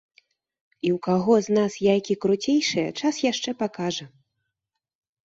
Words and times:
І 0.21 0.87
ў 0.95 1.01
каго 1.07 1.33
з 1.47 1.57
нас 1.57 1.71
яйкі 1.93 2.15
круцейшыя, 2.25 2.87
час 3.03 3.21
яшчэ 3.31 3.55
пакажа. 3.61 4.05